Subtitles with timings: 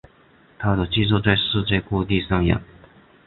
[0.57, 2.59] 他的剧作在世界各地上演。